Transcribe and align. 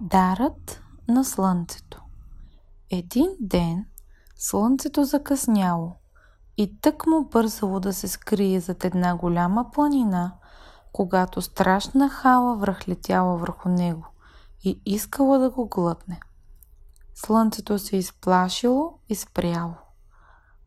Дарът 0.00 0.82
на 1.08 1.24
слънцето 1.24 2.02
Един 2.90 3.28
ден 3.40 3.86
слънцето 4.36 5.04
закъсняло 5.04 5.92
и 6.56 6.80
тък 6.80 7.06
му 7.06 7.24
бързало 7.24 7.80
да 7.80 7.92
се 7.92 8.08
скрие 8.08 8.60
зад 8.60 8.84
една 8.84 9.16
голяма 9.16 9.70
планина, 9.70 10.32
когато 10.92 11.42
страшна 11.42 12.08
хала 12.08 12.56
връхлетяла 12.56 13.36
върху 13.36 13.68
него 13.68 14.06
и 14.64 14.80
искала 14.86 15.38
да 15.38 15.50
го 15.50 15.68
глътне. 15.68 16.20
Слънцето 17.14 17.78
се 17.78 17.96
изплашило 17.96 18.98
и 19.08 19.14
спряло. 19.14 19.74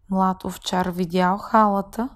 Млад 0.09 0.43
овчар 0.43 0.85
видял 0.85 1.37
халата, 1.37 2.09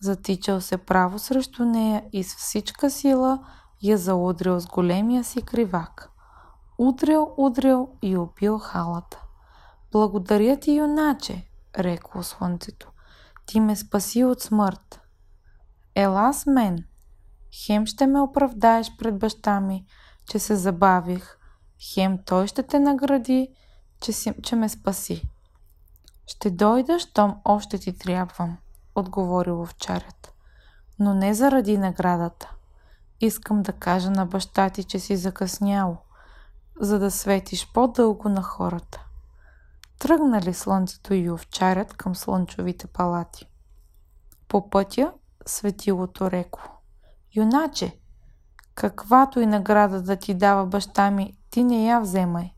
затичал 0.00 0.60
се 0.60 0.78
право 0.78 1.18
срещу 1.18 1.64
нея 1.64 2.04
и 2.12 2.24
с 2.24 2.36
всичка 2.36 2.90
сила 2.90 3.46
я 3.82 3.98
заудрил 3.98 4.60
с 4.60 4.66
големия 4.66 5.24
си 5.24 5.42
кривак– 5.42 6.10
Удрил, 6.86 7.34
удрил 7.36 7.88
и 8.02 8.16
убил 8.16 8.58
халата. 8.58 9.22
Благодаря 9.92 10.60
ти, 10.60 10.72
юначе, 10.76 11.48
рекло 11.78 12.22
слънцето. 12.22 12.92
Ти 13.46 13.60
ме 13.60 13.76
спаси 13.76 14.24
от 14.24 14.40
смърт. 14.40 15.00
Ела 15.94 16.32
с 16.32 16.46
мен. 16.46 16.84
Хем 17.66 17.86
ще 17.86 18.06
ме 18.06 18.20
оправдаеш 18.20 18.96
пред 18.98 19.18
баща 19.18 19.60
ми, 19.60 19.86
че 20.30 20.38
се 20.38 20.56
забавих. 20.56 21.38
Хем 21.94 22.18
той 22.26 22.46
ще 22.46 22.62
те 22.62 22.80
награди, 22.80 23.48
че, 24.00 24.12
си, 24.12 24.34
че 24.42 24.56
ме 24.56 24.68
спаси. 24.68 25.28
Ще 26.26 26.50
дойда, 26.50 26.98
щом 26.98 27.36
още 27.44 27.78
ти 27.78 27.98
трябвам, 27.98 28.58
отговори 28.94 29.50
овчарят. 29.50 30.34
Но 30.98 31.14
не 31.14 31.34
заради 31.34 31.78
наградата. 31.78 32.54
Искам 33.20 33.62
да 33.62 33.72
кажа 33.72 34.10
на 34.10 34.26
баща 34.26 34.70
ти, 34.70 34.84
че 34.84 34.98
си 34.98 35.16
закъснял 35.16 36.04
за 36.80 36.98
да 36.98 37.10
светиш 37.10 37.72
по-дълго 37.72 38.28
на 38.28 38.42
хората. 38.42 39.04
Тръгнали 39.98 40.54
слънцето 40.54 41.14
и 41.14 41.30
овчарят 41.30 41.94
към 41.94 42.14
слънчовите 42.14 42.86
палати. 42.86 43.50
По 44.48 44.70
пътя 44.70 45.12
светилото 45.46 46.30
реко. 46.30 46.60
Юначе, 47.36 47.98
каквато 48.74 49.40
и 49.40 49.46
награда 49.46 50.02
да 50.02 50.16
ти 50.16 50.34
дава 50.34 50.66
баща 50.66 51.10
ми, 51.10 51.36
ти 51.50 51.64
не 51.64 51.86
я 51.86 52.00
вземай. 52.00 52.50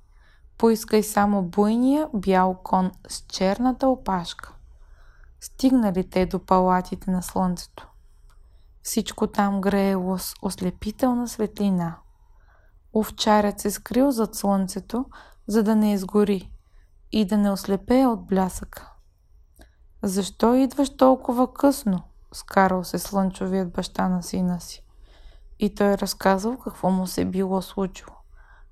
Поискай 0.58 1.02
само 1.02 1.42
буйния 1.42 2.08
бял 2.14 2.60
кон 2.62 2.90
с 3.08 3.20
черната 3.28 3.88
опашка. 3.88 4.52
Стигнали 5.40 6.10
те 6.10 6.26
до 6.26 6.38
палатите 6.38 7.10
на 7.10 7.22
слънцето. 7.22 7.88
Всичко 8.82 9.26
там 9.26 9.60
греело 9.60 10.18
с 10.18 10.34
ослепителна 10.42 11.28
светлина– 11.28 11.96
Овчарят 12.96 13.60
се 13.60 13.70
скрил 13.70 14.10
зад 14.10 14.34
слънцето, 14.34 15.04
за 15.46 15.62
да 15.62 15.76
не 15.76 15.92
изгори 15.92 16.52
и 17.12 17.24
да 17.24 17.36
не 17.36 17.50
ослепее 17.50 18.06
от 18.06 18.26
блясъка. 18.26 18.92
Защо 20.02 20.54
идваш 20.54 20.96
толкова 20.96 21.54
късно? 21.54 22.02
Скарал 22.32 22.84
се 22.84 22.98
слънчовият 22.98 23.72
баща 23.72 24.08
на 24.08 24.22
сина 24.22 24.60
си. 24.60 24.84
И 25.58 25.74
той 25.74 25.98
разказал 25.98 26.58
какво 26.58 26.90
му 26.90 27.06
се 27.06 27.24
било 27.24 27.62
случило. 27.62 28.16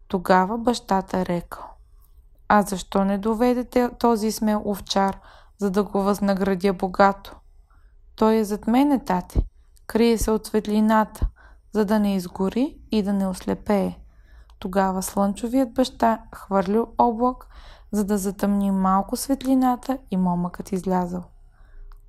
Тогава 0.08 0.58
бащата 0.58 1.26
рекал. 1.26 1.64
А 2.48 2.62
защо 2.62 3.04
не 3.04 3.18
доведете 3.18 3.90
този 3.98 4.32
смел 4.32 4.62
овчар, 4.64 5.20
за 5.58 5.70
да 5.70 5.84
го 5.84 6.02
възнаградя 6.02 6.72
богато? 6.72 7.36
Той 8.16 8.36
е 8.36 8.44
зад 8.44 8.66
мене, 8.66 9.04
тате. 9.04 9.46
Крие 9.86 10.18
се 10.18 10.30
от 10.30 10.46
светлината, 10.46 11.26
за 11.72 11.84
да 11.84 11.98
не 11.98 12.14
изгори 12.14 12.78
и 12.90 13.02
да 13.02 13.12
не 13.12 13.26
ослепее. 13.26 14.03
Тогава 14.64 15.02
слънчовият 15.02 15.72
баща 15.72 16.18
хвърлил 16.34 16.86
облак, 16.98 17.46
за 17.92 18.04
да 18.04 18.18
затъмни 18.18 18.70
малко 18.70 19.16
светлината 19.16 19.98
и 20.10 20.16
момъкът 20.16 20.72
излязъл. 20.72 21.24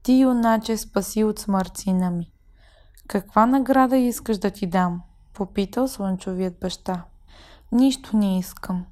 Ти, 0.03 0.13
юначе, 0.19 0.77
спаси 0.77 1.23
от 1.23 1.39
смърт 1.39 1.77
сина 1.77 2.11
ми. 2.11 2.31
Каква 3.07 3.45
награда 3.45 3.97
искаш 3.97 4.37
да 4.37 4.51
ти 4.51 4.67
дам? 4.67 5.01
Попитал 5.33 5.87
слънчовият 5.87 6.59
баща. 6.59 7.03
Нищо 7.71 8.17
не 8.17 8.39
искам. 8.39 8.85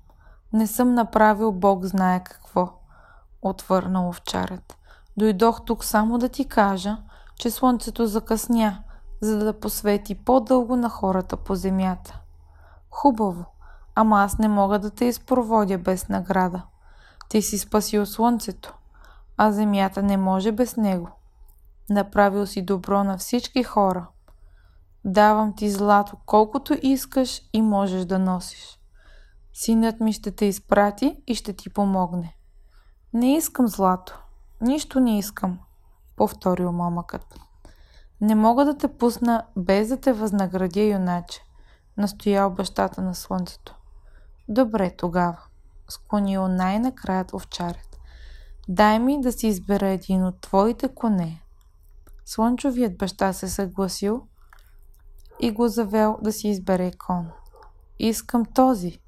Не 0.53 0.67
съм 0.67 0.93
направил 0.93 1.51
Бог 1.51 1.85
знае 1.85 2.23
какво. 2.23 2.71
Отвърнал 3.41 4.09
овчарят. 4.09 4.77
Дойдох 5.17 5.65
тук 5.65 5.83
само 5.83 6.17
да 6.17 6.29
ти 6.29 6.47
кажа, 6.47 6.97
че 7.35 7.51
слънцето 7.51 8.05
закъсня, 8.05 8.83
за 9.21 9.39
да 9.39 9.59
посвети 9.59 10.15
по-дълго 10.15 10.75
на 10.75 10.89
хората 10.89 11.37
по 11.37 11.55
земята. 11.55 12.19
Хубаво, 12.89 13.45
ама 13.95 14.23
аз 14.23 14.37
не 14.37 14.47
мога 14.47 14.79
да 14.79 14.89
те 14.89 15.05
изпроводя 15.05 15.77
без 15.77 16.09
награда. 16.09 16.61
Ти 17.29 17.41
си 17.41 17.57
спасил 17.57 18.05
слънцето, 18.05 18.73
а 19.37 19.51
земята 19.51 20.03
не 20.03 20.17
може 20.17 20.51
без 20.51 20.77
него. 20.77 21.09
Направил 21.89 22.45
си 22.47 22.61
добро 22.61 23.03
на 23.03 23.17
всички 23.17 23.63
хора. 23.63 24.07
Давам 25.05 25.55
ти 25.55 25.69
злато 25.69 26.17
колкото 26.25 26.77
искаш 26.81 27.41
и 27.53 27.61
можеш 27.61 28.05
да 28.05 28.19
носиш. 28.19 28.79
Синът 29.53 29.99
ми 29.99 30.13
ще 30.13 30.31
те 30.31 30.45
изпрати 30.45 31.17
и 31.27 31.35
ще 31.35 31.53
ти 31.53 31.69
помогне. 31.69 32.35
Не 33.13 33.35
искам 33.35 33.67
злато. 33.67 34.19
Нищо 34.61 34.99
не 34.99 35.17
искам, 35.17 35.59
повторил 36.15 36.71
момъкът. 36.71 37.39
Не 38.21 38.35
мога 38.35 38.65
да 38.65 38.77
те 38.77 38.87
пусна 38.87 39.43
без 39.57 39.87
да 39.87 39.97
те 39.97 40.13
възнаградя, 40.13 40.81
юначе 40.81 41.41
настоял 41.97 42.49
бащата 42.49 43.01
на 43.01 43.15
слънцето. 43.15 43.75
Добре 44.49 44.95
тогава, 44.97 45.39
склонил 45.89 46.47
най-накраят 46.47 47.33
овчарят. 47.33 47.99
Дай 48.67 48.99
ми 48.99 49.21
да 49.21 49.31
си 49.31 49.47
избера 49.47 49.87
един 49.87 50.25
от 50.25 50.41
твоите 50.41 50.95
коне. 50.95 51.41
Слънчовият 52.25 52.97
баща 52.97 53.33
се 53.33 53.49
съгласил 53.49 54.27
и 55.39 55.51
го 55.51 55.67
завел 55.67 56.17
да 56.21 56.31
си 56.31 56.47
избере 56.47 56.91
кон. 56.91 57.29
Искам 57.99 58.45
този, 58.45 59.01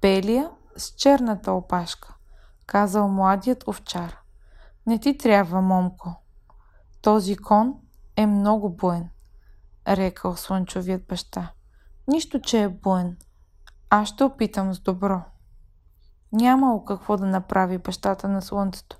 белия 0.00 0.50
с 0.76 0.90
черната 0.90 1.52
опашка, 1.52 2.14
казал 2.66 3.08
младият 3.08 3.68
овчар. 3.68 4.18
Не 4.86 4.98
ти 5.00 5.18
трябва, 5.18 5.62
момко. 5.62 6.14
Този 7.02 7.36
кон 7.36 7.74
е 8.16 8.26
много 8.26 8.70
буен, 8.70 9.08
рекал 9.88 10.36
слънчовият 10.36 11.06
баща. 11.06 11.52
Нищо, 12.08 12.40
че 12.40 12.62
е 12.62 12.68
буен. 12.68 13.16
Аз 13.90 14.08
ще 14.08 14.24
опитам 14.24 14.74
с 14.74 14.80
добро. 14.80 15.22
Нямало 16.32 16.84
какво 16.84 17.16
да 17.16 17.26
направи 17.26 17.78
бащата 17.78 18.28
на 18.28 18.42
слънцето. 18.42 18.96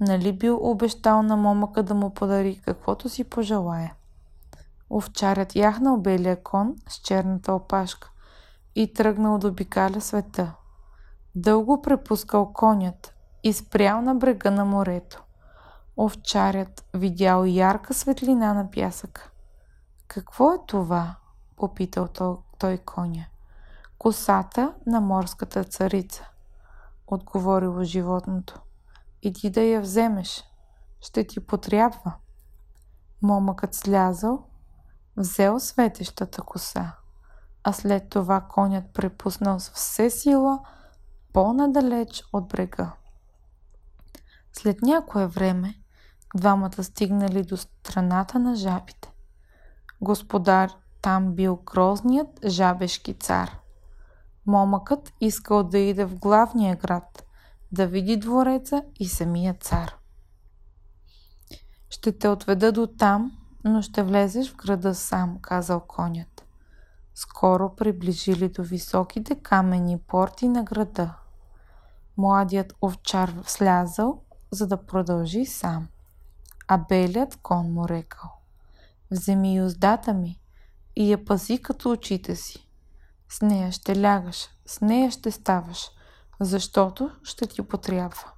Нали 0.00 0.32
бил 0.32 0.70
обещал 0.70 1.22
на 1.22 1.36
момъка 1.36 1.82
да 1.82 1.94
му 1.94 2.14
подари 2.14 2.60
каквото 2.64 3.08
си 3.08 3.24
пожелая. 3.24 3.94
Овчарят 4.90 5.56
яхнал 5.56 5.96
белия 5.96 6.42
кон 6.42 6.76
с 6.88 6.94
черната 6.94 7.52
опашка 7.52 8.10
и 8.74 8.92
тръгнал 8.92 9.38
да 9.38 9.48
обикаля 9.48 10.00
света. 10.00 10.54
Дълго 11.34 11.82
препускал 11.82 12.52
конят 12.52 13.14
и 13.42 13.52
спрял 13.52 14.02
на 14.02 14.14
брега 14.14 14.50
на 14.50 14.64
морето. 14.64 15.22
Овчарят 15.96 16.84
видял 16.94 17.44
ярка 17.44 17.94
светлина 17.94 18.54
на 18.54 18.70
пясъка. 18.70 19.30
Какво 20.08 20.52
е 20.52 20.58
това? 20.66 21.16
попитал 21.56 22.08
той 22.58 22.78
коня. 22.78 23.24
Косата 24.04 24.74
на 24.86 25.00
морската 25.00 25.64
царица, 25.64 26.28
отговорило 27.06 27.82
животното. 27.82 28.60
Иди 29.22 29.50
да 29.50 29.60
я 29.60 29.80
вземеш, 29.80 30.44
ще 31.00 31.26
ти 31.26 31.46
потрябва. 31.46 32.14
Момъкът 33.22 33.74
слязал, 33.74 34.46
взел 35.16 35.60
светещата 35.60 36.42
коса, 36.42 36.96
а 37.62 37.72
след 37.72 38.08
това 38.08 38.40
конят 38.40 38.84
препуснал 38.94 39.60
с 39.60 39.70
все 39.70 40.10
сила 40.10 40.58
по-надалеч 41.32 42.22
от 42.32 42.48
брега. 42.48 42.92
След 44.52 44.82
някое 44.82 45.26
време 45.26 45.74
двамата 46.36 46.84
стигнали 46.84 47.42
до 47.42 47.56
страната 47.56 48.38
на 48.38 48.56
жабите. 48.56 49.12
Господар 50.00 50.70
там 51.02 51.34
бил 51.34 51.56
грозният 51.56 52.40
жабешки 52.46 53.14
цар. 53.14 53.63
Момъкът 54.46 55.12
искал 55.20 55.62
да 55.62 55.78
иде 55.78 56.04
в 56.04 56.16
главния 56.16 56.76
град, 56.76 57.24
да 57.72 57.86
види 57.86 58.16
двореца 58.16 58.82
и 59.00 59.08
самия 59.08 59.54
цар. 59.54 59.96
Ще 61.90 62.18
те 62.18 62.28
отведа 62.28 62.72
до 62.72 62.86
там, 62.86 63.32
но 63.64 63.82
ще 63.82 64.02
влезеш 64.02 64.52
в 64.52 64.56
града 64.56 64.94
сам, 64.94 65.38
казал 65.42 65.80
конят. 65.80 66.44
Скоро 67.14 67.74
приближили 67.76 68.48
до 68.48 68.62
високите 68.62 69.34
камени 69.34 69.98
порти 69.98 70.48
на 70.48 70.62
града. 70.62 71.14
Младият 72.16 72.72
овчар 72.82 73.34
слязал, 73.46 74.22
за 74.50 74.66
да 74.66 74.86
продължи 74.86 75.46
сам. 75.46 75.88
А 76.68 76.78
белият 76.78 77.36
кон 77.36 77.72
му 77.72 77.88
рекал. 77.88 78.30
Вземи 79.10 79.56
юздата 79.56 80.14
ми, 80.14 80.40
и 80.96 81.12
я 81.12 81.24
пази 81.24 81.58
като 81.58 81.90
очите 81.90 82.36
си. 82.36 82.63
С 83.34 83.42
нея 83.42 83.72
ще 83.72 84.02
лягаш, 84.02 84.48
с 84.66 84.80
нея 84.80 85.10
ще 85.10 85.30
ставаш, 85.30 85.90
защото 86.40 87.10
ще 87.22 87.46
ти 87.46 87.62
потрябва. 87.62 88.30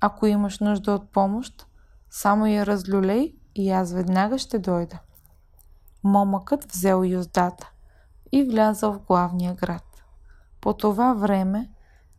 Ако 0.00 0.26
имаш 0.26 0.58
нужда 0.58 0.92
от 0.92 1.12
помощ, 1.12 1.66
само 2.10 2.46
я 2.46 2.66
разлюлей 2.66 3.34
и 3.54 3.70
аз 3.70 3.92
веднага 3.92 4.38
ще 4.38 4.58
дойда. 4.58 4.98
Момъкът 6.04 6.72
взел 6.72 7.04
юздата 7.04 7.70
и 8.32 8.44
влязъл 8.44 8.92
в 8.92 9.00
главния 9.00 9.54
град. 9.54 10.02
По 10.60 10.74
това 10.74 11.14
време 11.14 11.70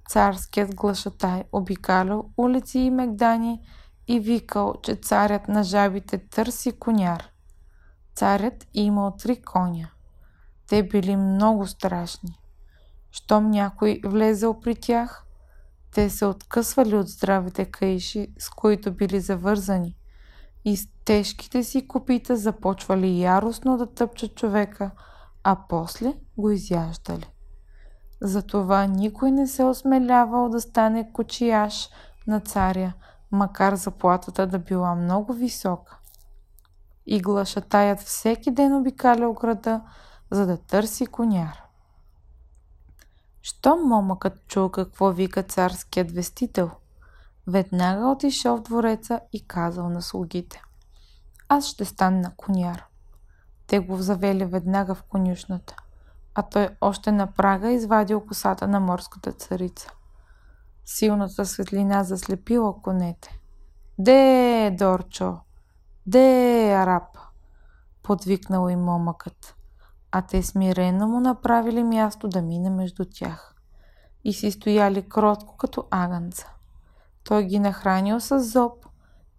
царският 0.09 0.75
глашатай 0.75 1.43
обикалял 1.51 2.29
улици 2.37 2.79
и 2.79 2.91
мегдани 2.91 3.67
и 4.07 4.19
викал, 4.19 4.73
че 4.83 4.95
царят 4.95 5.47
на 5.47 5.63
жабите 5.63 6.27
търси 6.27 6.79
коняр. 6.79 7.29
Царят 8.15 8.67
имал 8.73 9.15
три 9.15 9.41
коня. 9.41 9.89
Те 10.71 10.83
били 10.83 11.15
много 11.15 11.67
страшни. 11.67 12.39
Щом 13.11 13.51
някой 13.51 14.01
влезъл 14.05 14.59
при 14.59 14.75
тях, 14.75 15.25
те 15.93 16.09
се 16.09 16.25
откъсвали 16.25 16.95
от 16.95 17.07
здравите 17.07 17.65
каиши, 17.65 18.27
с 18.39 18.49
които 18.49 18.91
били 18.91 19.19
завързани, 19.19 19.95
и 20.65 20.77
с 20.77 20.87
тежките 21.05 21.63
си 21.63 21.87
копита 21.87 22.37
започвали 22.37 23.19
яростно 23.19 23.77
да 23.77 23.93
тъпчат 23.93 24.35
човека, 24.35 24.91
а 25.43 25.57
после 25.69 26.13
го 26.37 26.51
изяждали. 26.51 27.29
Затова 28.21 28.85
никой 28.85 29.31
не 29.31 29.47
се 29.47 29.63
осмелявал 29.63 30.49
да 30.49 30.61
стане 30.61 31.11
кочияш 31.13 31.89
на 32.27 32.39
царя, 32.39 32.93
макар 33.31 33.75
заплатата 33.75 34.47
да 34.47 34.59
била 34.59 34.95
много 34.95 35.33
висока. 35.33 35.97
И 37.05 37.21
глашатаят 37.21 37.99
всеки 37.99 38.51
ден 38.51 38.75
обикалял 38.75 39.33
града, 39.33 39.81
за 40.31 40.45
да 40.45 40.57
търси 40.57 41.05
коняр. 41.05 41.61
Щом 43.41 43.87
момъкът 43.87 44.47
чул 44.47 44.69
какво 44.69 45.11
вика 45.11 45.43
царският 45.43 46.11
вестител, 46.11 46.71
веднага 47.47 48.07
отишъл 48.07 48.57
в 48.57 48.61
двореца 48.61 49.19
и 49.33 49.47
казал 49.47 49.89
на 49.89 50.01
слугите. 50.01 50.61
Аз 51.49 51.65
ще 51.65 51.85
стана 51.85 52.35
коняр. 52.35 52.85
Те 53.67 53.79
го 53.79 53.97
завели 53.97 54.45
веднага 54.45 54.95
в 54.95 55.03
конюшната, 55.03 55.75
а 56.35 56.41
той 56.41 56.69
още 56.81 57.11
на 57.11 57.31
прага 57.31 57.71
извадил 57.71 58.25
косата 58.25 58.67
на 58.67 58.79
морската 58.79 59.31
царица. 59.31 59.91
Силната 60.85 61.45
светлина 61.45 62.03
заслепила 62.03 62.81
конете. 62.81 63.39
Де, 63.99 64.75
Дорчо! 64.79 65.37
Де, 66.05 66.71
араб! 66.73 67.17
Подвикнал 68.03 68.69
им 68.69 68.79
момъкът 68.79 69.55
а 70.11 70.21
те 70.21 70.43
смирено 70.43 71.07
му 71.07 71.19
направили 71.19 71.83
място 71.83 72.27
да 72.27 72.41
мине 72.41 72.69
между 72.69 73.05
тях. 73.13 73.55
И 74.23 74.33
си 74.33 74.51
стояли 74.51 75.09
кротко 75.09 75.57
като 75.57 75.87
агънца. 75.91 76.47
Той 77.23 77.43
ги 77.43 77.59
нахранил 77.59 78.19
с 78.19 78.39
зоб 78.39 78.85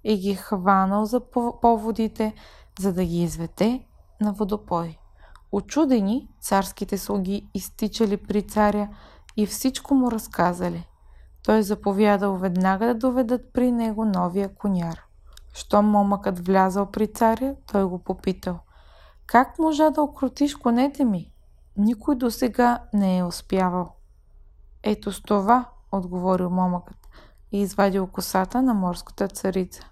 и 0.04 0.18
ги 0.18 0.34
хванал 0.34 1.04
за 1.04 1.20
поводите, 1.60 2.34
за 2.78 2.92
да 2.92 3.04
ги 3.04 3.22
извете 3.22 3.86
на 4.20 4.32
водопой. 4.32 4.98
Очудени, 5.52 6.28
царските 6.40 6.98
слуги 6.98 7.50
изтичали 7.54 8.16
при 8.16 8.42
царя 8.42 8.88
и 9.36 9.46
всичко 9.46 9.94
му 9.94 10.10
разказали. 10.10 10.88
Той 11.44 11.62
заповядал 11.62 12.36
веднага 12.36 12.86
да 12.86 12.94
доведат 12.94 13.52
при 13.52 13.72
него 13.72 14.04
новия 14.04 14.54
коняр. 14.54 15.00
Щом 15.54 15.86
момъкът 15.86 16.46
влязал 16.46 16.90
при 16.90 17.06
царя, 17.12 17.54
той 17.72 17.84
го 17.84 17.98
попитал– 17.98 18.58
как 19.32 19.58
можа 19.58 19.90
да 19.90 20.02
окрутиш 20.02 20.54
конете 20.54 21.04
ми? 21.04 21.32
Никой 21.76 22.16
до 22.16 22.30
сега 22.30 22.82
не 22.92 23.18
е 23.18 23.24
успявал. 23.24 23.92
Ето 24.82 25.12
с 25.12 25.22
това, 25.22 25.68
отговорил 25.92 26.50
момъкът 26.50 27.08
и 27.52 27.60
извадил 27.60 28.06
косата 28.06 28.62
на 28.62 28.74
морската 28.74 29.28
царица. 29.28 29.90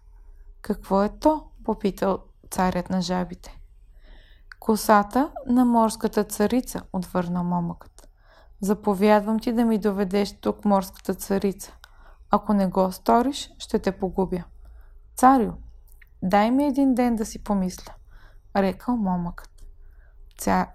Какво 0.62 1.02
е 1.02 1.08
то? 1.08 1.44
попитал 1.64 2.19
царят 2.50 2.90
на 2.90 3.02
жабите. 3.02 3.60
Косата 4.58 5.31
на 5.46 5.64
морската 5.64 6.25
царица, 6.25 6.82
отвърна 6.92 7.42
момъкът. 7.42 8.08
Заповядвам 8.60 9.38
ти 9.40 9.52
да 9.52 9.64
ми 9.64 9.78
доведеш 9.78 10.40
тук 10.40 10.64
морската 10.64 11.14
царица. 11.14 11.72
Ако 12.31 12.52
не 12.52 12.66
го 12.66 12.92
сториш, 12.92 13.50
ще 13.58 13.78
те 13.78 13.92
погубя. 13.92 14.44
Царю, 15.16 15.52
дай 16.22 16.50
ми 16.50 16.64
един 16.64 16.94
ден 16.94 17.16
да 17.16 17.26
си 17.26 17.44
помисля 17.44 17.94
рекал 18.56 18.97
момъкът. 18.97 19.50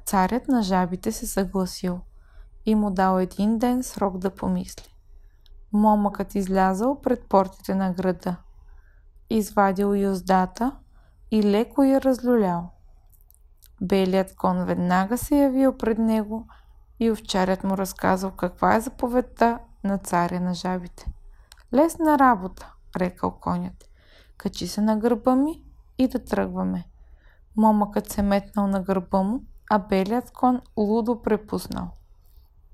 Царят 0.05 0.47
на 0.47 0.63
жабите 0.63 1.11
се 1.11 1.27
съгласил 1.27 1.99
и 2.65 2.75
му 2.75 2.91
дал 2.91 3.19
един 3.19 3.57
ден 3.57 3.83
срок 3.83 4.17
да 4.17 4.35
помисли. 4.35 4.95
Момъкът 5.73 6.35
излязъл 6.35 7.01
пред 7.01 7.29
портите 7.29 7.75
на 7.75 7.93
града. 7.93 8.35
Извадил 9.29 9.95
юздата 9.95 10.71
и 11.31 11.43
леко 11.43 11.83
я 11.83 12.01
разлюлял. 12.01 12.71
Белият 13.81 14.35
кон 14.35 14.65
веднага 14.65 15.17
се 15.17 15.35
явил 15.35 15.77
пред 15.77 15.97
него 15.97 16.47
и 16.99 17.11
овчарят 17.11 17.63
му 17.63 17.77
разказал 17.77 18.31
каква 18.31 18.75
е 18.75 18.81
заповедта 18.81 19.59
на 19.83 19.97
царя 19.97 20.39
на 20.39 20.53
жабите. 20.53 21.11
Лесна 21.73 22.19
работа, 22.19 22.73
рекал 22.97 23.31
конят. 23.31 23.89
Качи 24.37 24.67
се 24.67 24.81
на 24.81 24.97
гърба 24.97 25.35
ми 25.35 25.63
и 25.97 26.07
да 26.07 26.23
тръгваме. 26.23 26.85
Момъкът 27.57 28.11
се 28.11 28.21
метнал 28.21 28.67
на 28.67 28.81
гърба 28.81 29.21
му, 29.21 29.43
а 29.69 29.79
белият 29.79 30.31
кон 30.31 30.61
лудо 30.77 31.21
препуснал. 31.21 31.89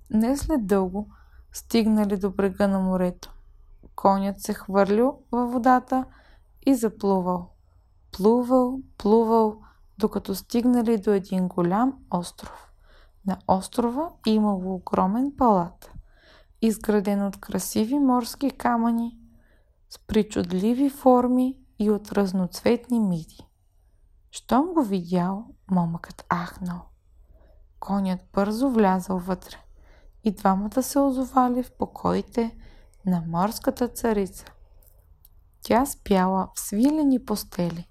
Не 0.09 0.37
след 0.37 0.67
дълго 0.67 1.07
стигнали 1.53 2.17
до 2.17 2.31
брега 2.31 2.67
на 2.67 2.79
морето. 2.79 3.33
Конят 3.95 4.41
се 4.41 4.53
хвърлил 4.53 5.19
във 5.31 5.51
водата 5.51 6.05
и 6.65 6.75
заплувал. 6.75 7.49
Плувал, 8.11 8.79
плувал, 8.97 9.61
докато 9.97 10.35
стигнали 10.35 10.97
до 10.97 11.11
един 11.11 11.47
голям 11.47 11.93
остров. 12.11 12.71
На 13.25 13.37
острова 13.47 14.09
имало 14.25 14.75
огромен 14.75 15.33
палат, 15.37 15.91
изграден 16.61 17.25
от 17.25 17.37
красиви 17.37 17.99
морски 17.99 18.51
камъни, 18.51 19.17
с 19.89 19.99
причудливи 20.07 20.89
форми 20.89 21.57
и 21.79 21.91
от 21.91 22.11
разноцветни 22.11 22.99
миди. 22.99 23.47
Щом 24.31 24.73
го 24.73 24.83
видял, 24.83 25.45
момъкът 25.71 26.25
ахнал. 26.33 26.85
Конят 27.79 28.19
бързо 28.33 28.69
влязал 28.69 29.19
вътре 29.19 29.57
и 30.23 30.31
двамата 30.31 30.83
се 30.83 30.99
озовали 30.99 31.63
в 31.63 31.71
покоите 31.77 32.57
на 33.05 33.23
морската 33.27 33.87
царица. 33.87 34.45
Тя 35.61 35.85
спяла 35.85 36.49
в 36.55 36.59
свилени 36.59 37.25
постели. 37.25 37.89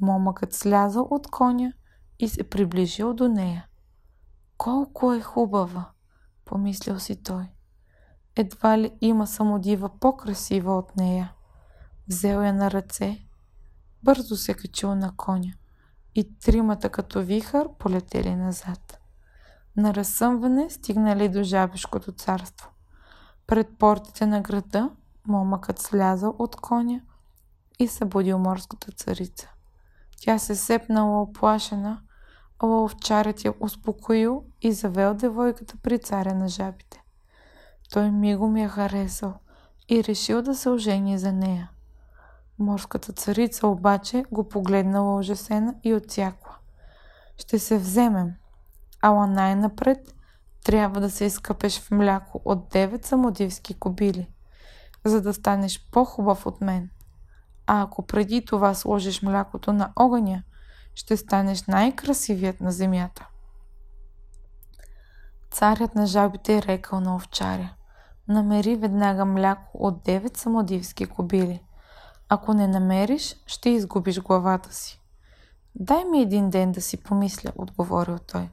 Момъкът 0.00 0.54
слязал 0.54 1.08
от 1.10 1.30
коня 1.30 1.72
и 2.18 2.28
се 2.28 2.50
приближил 2.50 3.14
до 3.14 3.28
нея. 3.28 3.66
Колко 4.56 5.12
е 5.12 5.20
хубава, 5.20 5.90
помислил 6.44 6.98
си 6.98 7.22
той. 7.22 7.44
Едва 8.36 8.78
ли 8.78 8.98
има 9.00 9.26
самодива 9.26 9.98
по-красива 9.98 10.78
от 10.78 10.96
нея. 10.96 11.34
Взел 12.08 12.42
я 12.42 12.52
на 12.52 12.70
ръце 12.70 13.28
бързо 14.04 14.36
се 14.36 14.54
качил 14.54 14.94
на 14.94 15.16
коня 15.16 15.52
и 16.14 16.38
тримата 16.38 16.88
като 16.88 17.22
вихър 17.22 17.68
полетели 17.78 18.34
назад. 18.34 18.98
На 19.76 19.94
разсъмване 19.94 20.70
стигнали 20.70 21.28
до 21.28 21.42
жабешкото 21.42 22.12
царство. 22.12 22.70
Пред 23.46 23.78
портите 23.78 24.26
на 24.26 24.40
града 24.40 24.90
момъкът 25.26 25.78
слязал 25.78 26.36
от 26.38 26.56
коня 26.56 27.00
и 27.78 27.88
събудил 27.88 28.38
морската 28.38 28.92
царица. 28.92 29.48
Тя 30.20 30.38
се 30.38 30.54
сепнала 30.54 31.22
оплашена, 31.22 32.00
а 32.58 32.66
ловчарят 32.66 33.44
я 33.44 33.54
успокоил 33.60 34.44
и 34.60 34.72
завел 34.72 35.14
девойката 35.14 35.76
при 35.82 35.98
царя 35.98 36.34
на 36.34 36.48
жабите. 36.48 37.02
Той 37.92 38.10
мигом 38.10 38.56
я 38.56 38.68
харесал 38.68 39.34
и 39.88 40.04
решил 40.04 40.42
да 40.42 40.54
се 40.54 40.70
ожени 40.70 41.18
за 41.18 41.32
нея. 41.32 41.70
Морската 42.62 43.12
царица 43.12 43.66
обаче 43.66 44.24
го 44.32 44.48
погледнала 44.48 45.16
ужасена 45.16 45.74
и 45.84 45.94
отсякла. 45.94 46.56
Ще 47.38 47.58
се 47.58 47.78
вземем, 47.78 48.32
ала 49.00 49.26
най-напред 49.26 50.14
трябва 50.64 51.00
да 51.00 51.10
се 51.10 51.24
изкъпеш 51.24 51.80
в 51.80 51.90
мляко 51.90 52.42
от 52.44 52.68
девет 52.68 53.04
самодивски 53.04 53.74
кобили, 53.74 54.28
за 55.04 55.22
да 55.22 55.34
станеш 55.34 55.88
по-хубав 55.92 56.46
от 56.46 56.60
мен. 56.60 56.90
А 57.66 57.82
ако 57.82 58.06
преди 58.06 58.44
това 58.44 58.74
сложиш 58.74 59.22
млякото 59.22 59.72
на 59.72 59.92
огъня, 59.96 60.42
ще 60.94 61.16
станеш 61.16 61.62
най-красивият 61.62 62.60
на 62.60 62.72
земята. 62.72 63.28
Царят 65.50 65.94
на 65.94 66.06
жабите 66.06 66.56
е 66.56 66.62
рекал 66.62 67.00
на 67.00 67.16
овчаря. 67.16 67.74
Намери 68.28 68.76
веднага 68.76 69.24
мляко 69.24 69.70
от 69.74 70.02
девет 70.02 70.36
самодивски 70.36 71.06
кобили– 71.06 71.62
ако 72.34 72.54
не 72.54 72.68
намериш, 72.68 73.36
ще 73.46 73.70
изгубиш 73.70 74.20
главата 74.20 74.72
си. 74.74 75.00
Дай 75.74 76.04
ми 76.04 76.20
един 76.20 76.50
ден 76.50 76.72
да 76.72 76.80
си 76.80 77.02
помисля, 77.02 77.52
отговорил 77.56 78.18
той. 78.18 78.48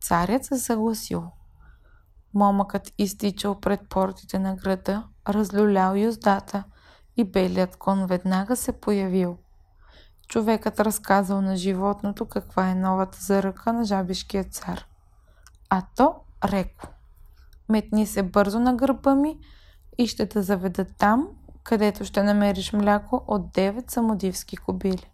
Царят 0.00 0.44
се 0.44 0.58
съгласил. 0.58 1.24
Момъкът 2.34 2.92
изтичал 2.98 3.60
пред 3.60 3.80
портите 3.88 4.38
на 4.38 4.56
града, 4.56 5.08
разлюлял 5.28 5.94
юздата 5.94 6.64
и 7.16 7.24
белият 7.24 7.76
кон 7.76 8.06
веднага 8.06 8.56
се 8.56 8.80
появил. 8.80 9.38
Човекът 10.28 10.80
разказал 10.80 11.40
на 11.40 11.56
животното 11.56 12.26
каква 12.26 12.70
е 12.70 12.74
новата 12.74 13.18
заръка 13.20 13.72
на 13.72 13.84
жабишкия 13.84 14.44
цар. 14.44 14.86
А 15.70 15.82
то 15.96 16.14
реко. 16.44 16.88
Метни 17.68 18.06
се 18.06 18.22
бързо 18.22 18.60
на 18.60 18.74
гърба 18.74 19.14
ми 19.14 19.38
и 19.98 20.06
ще 20.06 20.26
те 20.26 20.42
заведа 20.42 20.84
там, 20.84 21.28
където 21.64 22.04
ще 22.04 22.22
намериш 22.22 22.72
мляко 22.72 23.24
от 23.26 23.42
9 23.42 23.90
самодивски 23.90 24.56
кобили. 24.56 25.10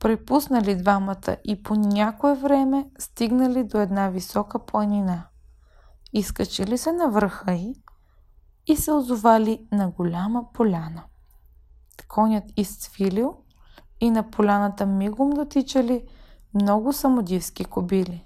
Препуснали 0.00 0.76
двамата 0.76 1.36
и 1.44 1.62
по 1.62 1.74
някое 1.74 2.34
време 2.34 2.90
стигнали 2.98 3.64
до 3.64 3.78
една 3.78 4.08
висока 4.08 4.58
планина. 4.58 5.22
Изкачили 6.12 6.78
се 6.78 6.92
на 6.92 7.08
върха 7.08 7.52
й 7.52 7.74
и 8.66 8.76
се 8.76 8.92
озовали 8.92 9.66
на 9.72 9.90
голяма 9.90 10.52
поляна. 10.52 11.02
Конят 12.08 12.44
изцвилил 12.56 13.36
и 14.00 14.10
на 14.10 14.30
поляната 14.30 14.86
мигом 14.86 15.30
дотичали 15.30 16.08
много 16.54 16.92
самодивски 16.92 17.64
кобили. 17.64 18.24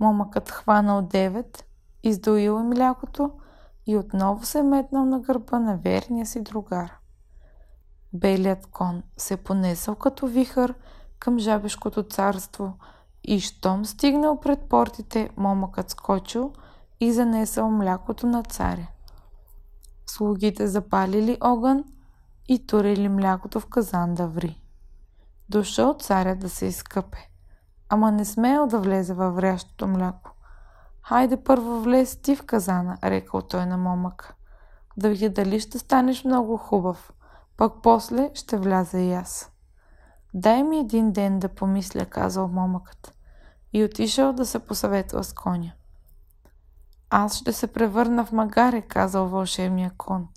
Момъкът 0.00 0.50
хванал 0.50 1.02
девет, 1.02 1.64
издоил 2.02 2.58
млякото 2.58 3.30
и 3.86 3.96
отново 3.96 4.44
се 4.44 4.62
метнал 4.62 5.04
на 5.04 5.20
гърба 5.20 5.58
на 5.58 5.76
верния 5.76 6.26
си 6.26 6.42
другар. 6.42 6.92
Белият 8.12 8.66
кон 8.66 9.02
се 9.16 9.36
понесъл 9.36 9.94
като 9.94 10.26
вихър 10.26 10.74
към 11.18 11.38
жабешкото 11.38 12.02
царство 12.02 12.78
и 13.24 13.40
щом 13.40 13.84
стигнал 13.84 14.40
пред 14.40 14.60
портите, 14.60 15.30
момъкът 15.36 15.90
скочил 15.90 16.52
и 17.00 17.12
занесъл 17.12 17.70
млякото 17.70 18.26
на 18.26 18.42
царя. 18.42 18.88
Слугите 20.06 20.66
запалили 20.66 21.38
огън 21.40 21.84
и 22.48 22.66
турили 22.66 23.08
млякото 23.08 23.60
в 23.60 23.66
казан 23.66 24.14
да 24.14 24.26
ври. 24.28 24.62
Дошъл 25.48 25.94
царя 25.94 26.36
да 26.36 26.48
се 26.48 26.66
изкъпе, 26.66 27.30
ама 27.88 28.12
не 28.12 28.24
смеял 28.24 28.66
да 28.66 28.78
влезе 28.78 29.14
във 29.14 29.34
врящото 29.34 29.86
мляко. 29.86 30.35
Хайде 31.08 31.36
първо 31.36 31.80
влез 31.80 32.16
ти 32.16 32.36
в 32.36 32.46
казана, 32.46 32.98
рекал 33.04 33.42
той 33.42 33.66
на 33.66 33.76
момък. 33.76 34.34
Да 34.96 35.08
видя 35.08 35.30
дали 35.30 35.60
ще 35.60 35.78
станеш 35.78 36.24
много 36.24 36.56
хубав, 36.56 37.12
пък 37.56 37.72
после 37.82 38.30
ще 38.34 38.56
вляза 38.56 38.98
и 38.98 39.12
аз. 39.12 39.52
Дай 40.34 40.62
ми 40.62 40.78
един 40.78 41.12
ден 41.12 41.38
да 41.38 41.48
помисля, 41.48 42.06
казал 42.06 42.48
момъкът. 42.48 43.14
И 43.72 43.84
отишъл 43.84 44.32
да 44.32 44.46
се 44.46 44.58
посъветва 44.58 45.24
с 45.24 45.32
коня. 45.32 45.72
Аз 47.10 47.36
ще 47.36 47.52
се 47.52 47.66
превърна 47.66 48.24
в 48.24 48.32
магаре, 48.32 48.82
казал 48.82 49.28
вълшебния 49.28 49.92
кон. 49.96 50.28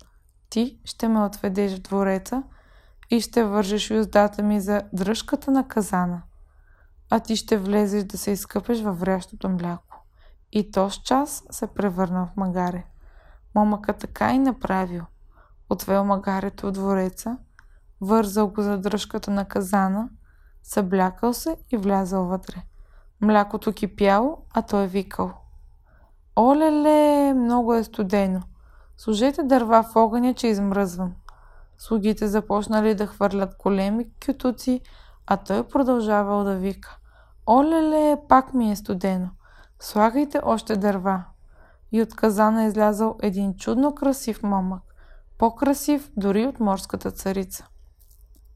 Ти 0.50 0.80
ще 0.84 1.08
ме 1.08 1.24
отведеш 1.24 1.76
в 1.76 1.82
двореца 1.82 2.42
и 3.10 3.20
ще 3.20 3.44
вържеш 3.44 3.90
юздата 3.90 4.42
ми 4.42 4.60
за 4.60 4.82
дръжката 4.92 5.50
на 5.50 5.68
казана, 5.68 6.22
а 7.10 7.20
ти 7.20 7.36
ще 7.36 7.56
влезеш 7.56 8.04
да 8.04 8.18
се 8.18 8.30
изкъпеш 8.30 8.80
във 8.80 9.00
врящото 9.00 9.48
мляко. 9.48 9.89
И 10.52 10.70
то 10.70 10.90
с 10.90 10.96
час 10.96 11.44
се 11.50 11.66
превърна 11.66 12.26
в 12.26 12.36
магаре. 12.36 12.84
Момъка 13.54 13.92
така 13.92 14.32
и 14.32 14.38
направил. 14.38 15.04
Отвел 15.70 16.04
магарето 16.04 16.66
от 16.66 16.74
двореца, 16.74 17.38
вързал 18.00 18.48
го 18.48 18.62
за 18.62 18.78
дръжката 18.78 19.30
на 19.30 19.44
казана, 19.44 20.08
съблякал 20.62 21.32
се 21.32 21.56
и 21.70 21.76
влязал 21.76 22.24
вътре. 22.24 22.62
Млякото 23.20 23.72
кипяло, 23.72 24.38
а 24.54 24.62
той 24.62 24.86
викал. 24.86 25.32
Олеле, 26.38 27.34
много 27.34 27.74
е 27.74 27.84
студено. 27.84 28.42
Служете 28.96 29.42
дърва 29.42 29.82
в 29.82 29.96
огъня, 29.96 30.34
че 30.34 30.46
измръзвам. 30.46 31.12
Слугите 31.78 32.28
започнали 32.28 32.94
да 32.94 33.06
хвърлят 33.06 33.54
големи 33.58 34.06
кютуци, 34.26 34.80
а 35.26 35.36
той 35.36 35.68
продължавал 35.68 36.44
да 36.44 36.56
вика. 36.56 36.98
Олеле, 37.46 38.16
пак 38.28 38.54
ми 38.54 38.70
е 38.70 38.76
студено. 38.76 39.28
Слагайте 39.80 40.40
още 40.44 40.76
дърва. 40.76 41.24
И 41.92 42.02
от 42.02 42.14
казана 42.14 42.64
е 42.64 42.66
излязал 42.66 43.16
един 43.22 43.54
чудно 43.54 43.94
красив 43.94 44.42
момък. 44.42 44.82
По-красив 45.38 46.10
дори 46.16 46.46
от 46.46 46.60
морската 46.60 47.10
царица. 47.10 47.66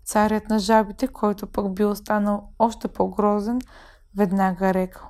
Царят 0.04 0.48
на 0.48 0.58
жабите, 0.58 1.08
който 1.08 1.46
пък 1.46 1.74
бил 1.74 1.90
останал 1.90 2.48
още 2.58 2.88
по-грозен, 2.88 3.60
веднага 4.16 4.74
рекал. 4.74 5.08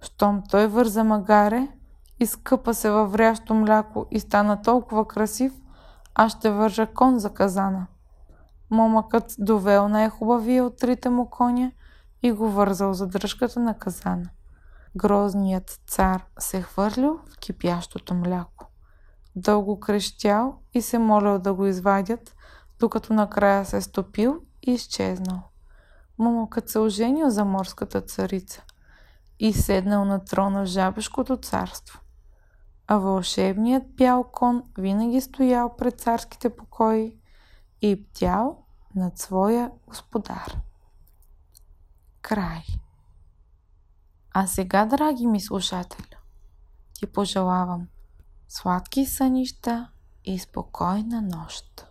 Щом 0.00 0.42
той 0.50 0.66
върза 0.66 1.04
магаре, 1.04 1.68
изкъпа 2.20 2.74
се 2.74 2.90
във 2.90 3.12
врящо 3.12 3.54
мляко 3.54 4.06
и 4.10 4.20
стана 4.20 4.62
толкова 4.62 5.08
красив, 5.08 5.52
аз 6.14 6.32
ще 6.32 6.50
вържа 6.50 6.86
кон 6.86 7.18
за 7.18 7.30
казана. 7.30 7.86
Момъкът 8.70 9.34
довел 9.38 9.88
най-хубавия 9.88 10.64
от 10.64 10.76
трите 10.76 11.10
му 11.10 11.30
коня 11.30 11.72
и 12.22 12.32
го 12.32 12.50
вързал 12.50 12.94
за 12.94 13.06
дръжката 13.06 13.60
на 13.60 13.78
казана. 13.78 14.30
Грозният 14.96 15.80
цар 15.86 16.24
се 16.38 16.62
хвърлил 16.62 17.20
в 17.26 17.38
кипящото 17.38 18.14
мляко. 18.14 18.66
Дълго 19.36 19.80
крещял 19.80 20.58
и 20.74 20.82
се 20.82 20.98
молял 20.98 21.38
да 21.38 21.54
го 21.54 21.66
извадят, 21.66 22.34
докато 22.78 23.12
накрая 23.12 23.64
се 23.64 23.80
стопил 23.80 24.40
и 24.62 24.72
изчезнал. 24.72 25.42
Момъкът 26.18 26.68
се 26.68 26.78
оженил 26.78 27.30
за 27.30 27.44
морската 27.44 28.00
царица 28.00 28.62
и 29.38 29.52
седнал 29.52 30.04
на 30.04 30.24
трона 30.24 30.62
в 30.62 30.66
жабешкото 30.66 31.36
царство 31.36 32.00
а 32.92 32.98
вълшебният 32.98 33.94
бял 33.94 34.24
кон 34.24 34.62
винаги 34.78 35.20
стоял 35.20 35.76
пред 35.76 36.00
царските 36.00 36.56
покои 36.56 37.18
и 37.82 37.96
бдял 37.96 38.64
над 38.94 39.18
своя 39.18 39.70
господар. 39.86 40.56
Край. 42.22 42.62
А 44.32 44.46
сега, 44.46 44.86
драги 44.86 45.26
ми 45.26 45.40
слушатели, 45.40 46.16
ти 46.94 47.06
пожелавам 47.06 47.88
сладки 48.48 49.06
сънища 49.06 49.90
и 50.24 50.38
спокойна 50.38 51.22
нощ. 51.22 51.89